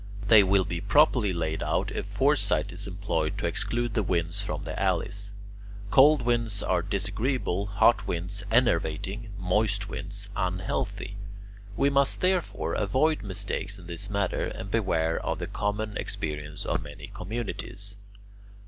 [0.29, 4.63] They will be properly laid out if foresight is employed to exclude the winds from
[4.63, 5.33] the alleys.
[5.91, 11.17] Cold winds are disagreeable, hot winds enervating, moist winds unhealthy.
[11.77, 16.81] We must, therefore, avoid mistakes in this matter and beware of the common experience of
[16.81, 17.97] many communities.